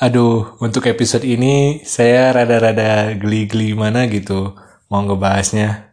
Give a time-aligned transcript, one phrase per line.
[0.00, 4.56] Aduh, untuk episode ini saya rada-rada geli-geli mana gitu
[4.88, 5.92] mau ngebahasnya.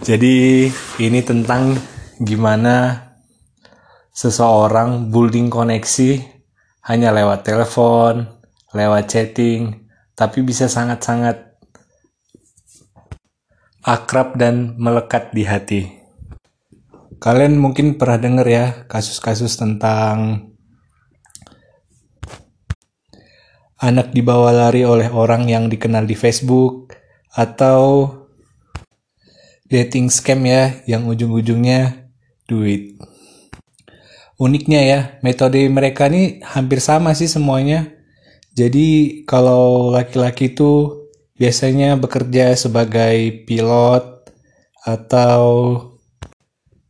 [0.00, 0.72] Jadi
[1.04, 1.76] ini tentang
[2.16, 2.96] gimana
[4.08, 6.24] seseorang building koneksi
[6.88, 8.24] hanya lewat telepon,
[8.72, 9.84] lewat chatting,
[10.16, 11.60] tapi bisa sangat-sangat
[13.84, 15.82] akrab dan melekat di hati.
[17.20, 20.53] Kalian mungkin pernah dengar ya kasus-kasus tentang
[23.84, 26.96] anak dibawa lari oleh orang yang dikenal di Facebook
[27.36, 28.08] atau
[29.68, 32.08] dating scam ya yang ujung-ujungnya
[32.48, 32.96] duit.
[34.40, 37.92] Uniknya ya, metode mereka ini hampir sama sih semuanya.
[38.56, 41.04] Jadi kalau laki-laki itu
[41.36, 44.32] biasanya bekerja sebagai pilot
[44.86, 45.44] atau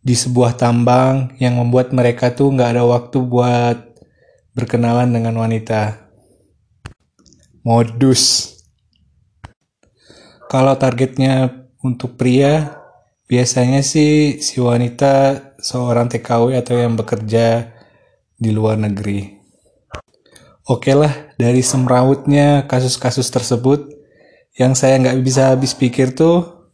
[0.04, 3.78] di sebuah tambang yang membuat mereka tuh nggak ada waktu buat
[4.52, 6.03] berkenalan dengan wanita
[7.64, 8.52] modus.
[10.52, 12.76] Kalau targetnya untuk pria,
[13.24, 17.72] biasanya sih si wanita seorang TKW atau yang bekerja
[18.36, 19.40] di luar negeri.
[20.68, 23.88] Oke lah, dari semrawutnya kasus-kasus tersebut,
[24.56, 26.68] yang saya nggak bisa habis pikir tuh,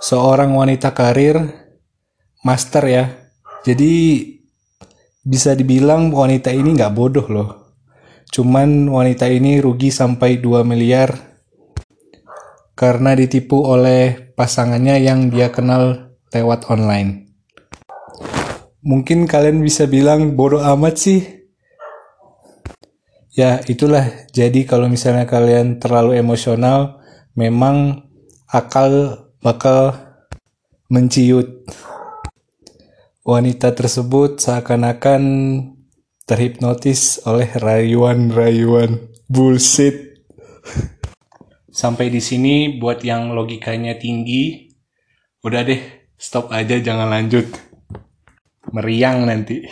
[0.00, 1.40] seorang wanita karir,
[2.44, 3.04] master ya,
[3.64, 3.92] jadi
[5.24, 7.67] bisa dibilang wanita ini nggak bodoh loh.
[8.28, 11.38] Cuman wanita ini rugi sampai 2 miliar
[12.78, 17.26] karena ditipu oleh pasangannya yang dia kenal lewat online.
[18.86, 21.20] Mungkin kalian bisa bilang bodoh amat sih.
[23.34, 24.06] Ya, itulah.
[24.30, 27.02] Jadi kalau misalnya kalian terlalu emosional,
[27.34, 28.06] memang
[28.46, 29.94] akal bakal
[30.90, 31.66] menciut.
[33.22, 35.22] Wanita tersebut seakan-akan
[36.28, 39.00] terhipnotis oleh rayuan-rayuan
[39.32, 40.20] bullshit.
[41.72, 44.68] Sampai di sini buat yang logikanya tinggi,
[45.40, 45.80] udah deh,
[46.20, 47.48] stop aja jangan lanjut.
[48.76, 49.64] Meriang nanti.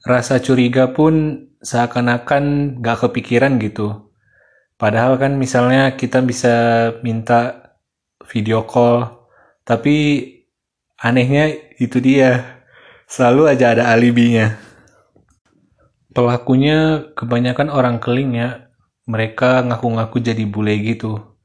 [0.00, 4.08] Rasa curiga pun seakan-akan gak kepikiran gitu.
[4.80, 6.54] Padahal kan misalnya kita bisa
[7.04, 7.76] minta
[8.24, 9.28] video call,
[9.68, 10.24] tapi
[10.96, 12.64] anehnya itu dia.
[13.04, 14.69] Selalu aja ada alibinya.
[16.10, 18.70] Pelakunya kebanyakan orang keling ya.
[19.06, 21.38] Mereka ngaku-ngaku jadi bule gitu.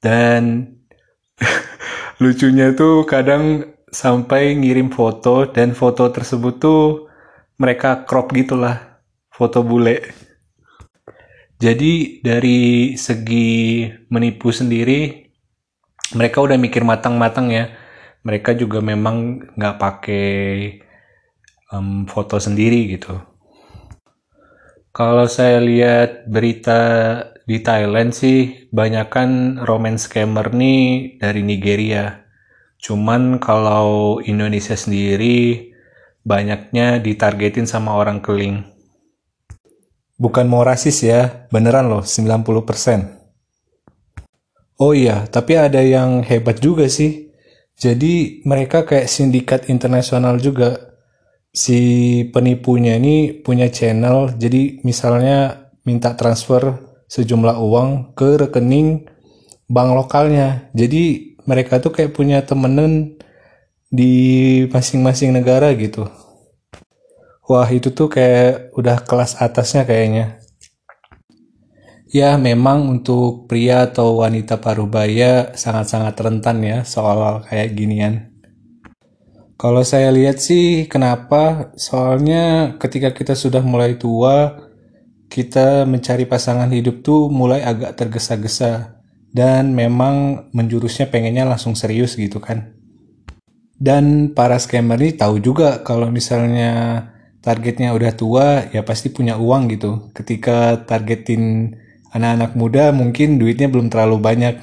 [0.00, 0.74] Dan
[2.22, 7.08] lucunya tuh kadang sampai ngirim foto dan foto tersebut tuh
[7.60, 9.00] mereka crop gitulah.
[9.28, 10.02] Foto bule.
[11.58, 15.28] Jadi dari segi menipu sendiri
[16.14, 17.74] mereka udah mikir matang-matang ya.
[18.24, 20.28] Mereka juga memang nggak pakai
[21.72, 23.37] um, foto sendiri gitu.
[24.92, 26.80] Kalau saya lihat berita
[27.44, 32.24] di Thailand sih, banyakkan romance scammer nih dari Nigeria.
[32.80, 35.72] Cuman kalau Indonesia sendiri,
[36.24, 38.64] banyaknya ditargetin sama orang keling.
[40.18, 43.18] Bukan mau rasis ya, beneran loh 90%.
[44.78, 47.30] Oh iya, tapi ada yang hebat juga sih.
[47.78, 50.87] Jadi mereka kayak sindikat internasional juga
[51.52, 51.80] si
[52.30, 56.76] penipunya ini punya channel jadi misalnya minta transfer
[57.08, 59.08] sejumlah uang ke rekening
[59.68, 60.68] bank lokalnya.
[60.76, 63.16] Jadi mereka tuh kayak punya temenan
[63.88, 64.12] di
[64.68, 66.08] masing-masing negara gitu.
[67.48, 70.36] Wah itu tuh kayak udah kelas atasnya kayaknya.
[72.08, 78.37] Ya memang untuk pria atau wanita parubaya sangat-sangat rentan ya soal kayak ginian
[79.58, 81.74] kalau saya lihat sih kenapa?
[81.74, 84.54] Soalnya ketika kita sudah mulai tua,
[85.26, 89.02] kita mencari pasangan hidup tuh mulai agak tergesa-gesa
[89.34, 92.70] dan memang menjurusnya pengennya langsung serius gitu kan.
[93.74, 97.02] Dan para scammer ini tahu juga kalau misalnya
[97.42, 100.14] targetnya udah tua ya pasti punya uang gitu.
[100.14, 101.74] Ketika targetin
[102.14, 104.54] anak-anak muda mungkin duitnya belum terlalu banyak.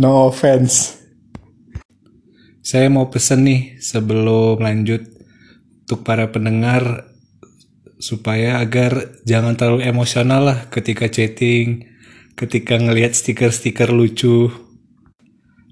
[0.00, 1.03] No offense.
[2.64, 5.04] Saya mau pesen nih sebelum lanjut
[5.84, 7.12] untuk para pendengar
[8.00, 11.84] supaya agar jangan terlalu emosional lah ketika chatting,
[12.32, 14.48] ketika ngelihat stiker-stiker lucu,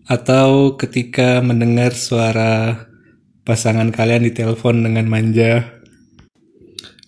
[0.04, 2.84] atau ketika mendengar suara
[3.48, 5.72] pasangan kalian di telepon dengan manja.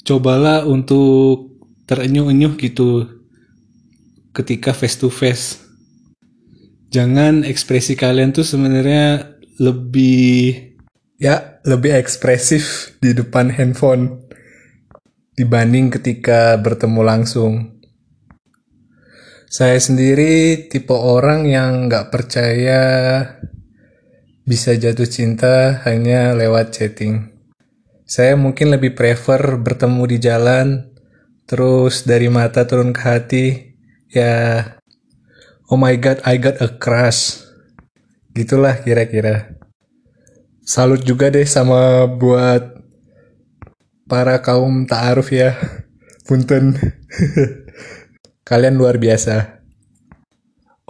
[0.01, 3.21] Cobalah untuk terenyuh-enyuh gitu
[4.33, 5.61] ketika face to face.
[6.89, 10.75] Jangan ekspresi kalian tuh sebenarnya lebih
[11.19, 14.27] ya lebih ekspresif di depan handphone
[15.35, 17.55] dibanding ketika bertemu langsung.
[19.55, 22.83] Saya sendiri tipe orang yang nggak percaya
[24.43, 27.31] bisa jatuh cinta hanya lewat chatting.
[28.05, 30.67] Saya mungkin lebih prefer bertemu di jalan,
[31.47, 33.47] terus dari mata turun ke hati,
[34.11, 34.61] ya
[35.71, 37.44] oh my god I got a crush.
[38.35, 39.55] Gitulah kira-kira.
[40.67, 42.83] Salut juga deh sama buat
[44.11, 45.55] para kaum ta'aruf ya.
[46.27, 46.75] Punten.
[48.49, 49.63] Kalian luar biasa.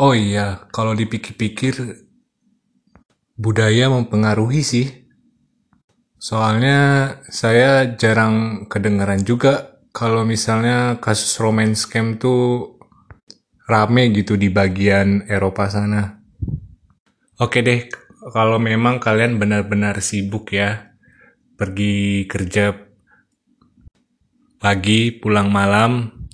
[0.00, 2.00] Oh iya, kalau dipikir-pikir
[3.36, 4.88] budaya mempengaruhi sih.
[6.16, 12.80] Soalnya saya jarang kedengaran juga kalau misalnya kasus romance scam tuh
[13.68, 16.23] rame gitu di bagian Eropa sana.
[17.44, 17.92] Oke deh,
[18.32, 20.96] kalau memang kalian benar-benar sibuk ya,
[21.60, 22.72] pergi kerja
[24.56, 26.24] pagi, pulang malam,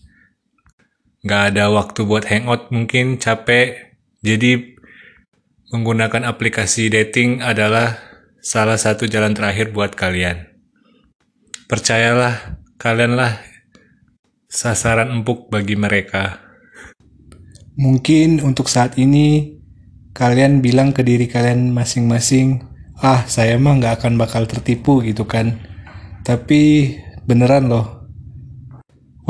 [1.26, 3.98] nggak ada waktu buat hangout mungkin capek.
[4.22, 4.78] Jadi
[5.74, 7.98] menggunakan aplikasi dating adalah
[8.38, 10.46] salah satu jalan terakhir buat kalian.
[11.66, 13.42] Percayalah kalianlah
[14.46, 16.38] sasaran empuk bagi mereka.
[17.74, 19.58] Mungkin untuk saat ini
[20.16, 22.66] kalian bilang ke diri kalian masing-masing
[23.00, 25.56] ah saya mah nggak akan bakal tertipu gitu kan
[26.26, 28.00] tapi beneran loh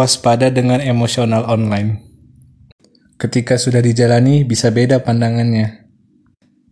[0.00, 2.00] waspada dengan emosional online.
[3.21, 5.85] Ketika sudah dijalani, bisa beda pandangannya.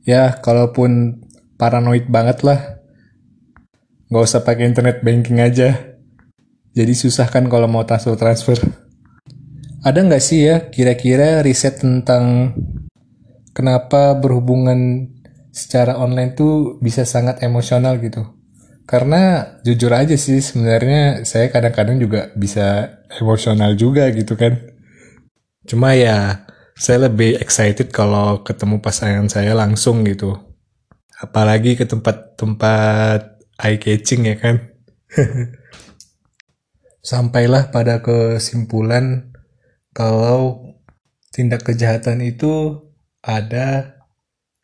[0.08, 1.20] Ya, kalaupun
[1.60, 2.80] paranoid banget lah,
[4.08, 5.76] nggak usah pakai internet banking aja.
[6.72, 8.56] Jadi susah kan kalau mau transfer-transfer.
[9.84, 12.56] Ada nggak sih ya kira-kira riset tentang
[13.58, 15.10] kenapa berhubungan
[15.50, 18.22] secara online tuh bisa sangat emosional gitu?
[18.86, 24.54] Karena jujur aja sih sebenarnya saya kadang-kadang juga bisa emosional juga gitu kan.
[25.66, 26.46] Cuma ya
[26.78, 30.38] saya lebih excited kalau ketemu pasangan saya langsung gitu.
[31.18, 34.70] Apalagi ke tempat-tempat eye catching ya kan.
[37.10, 39.34] Sampailah pada kesimpulan
[39.90, 40.62] kalau
[41.34, 42.87] tindak kejahatan itu
[43.22, 43.98] ada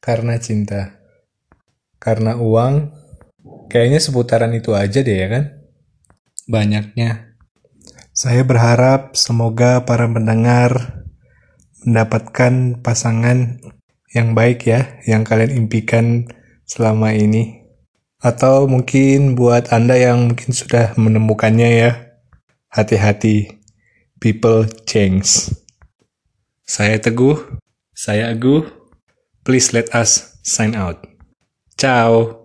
[0.00, 1.00] karena cinta.
[1.98, 3.04] Karena uang,
[3.68, 5.44] Kayaknya seputaran itu aja deh ya kan?
[6.48, 7.36] Banyaknya.
[8.14, 11.02] Saya berharap semoga para pendengar
[11.84, 13.60] mendapatkan pasangan
[14.14, 16.30] yang baik ya, yang kalian impikan
[16.64, 17.66] selama ini.
[18.22, 21.90] Atau mungkin buat Anda yang mungkin sudah menemukannya ya,
[22.72, 23.60] hati-hati,
[24.22, 25.52] people change.
[26.64, 27.60] Saya Teguh,
[27.94, 28.66] saya Aguh,
[29.46, 31.06] please let us sign out.
[31.78, 32.43] Ciao.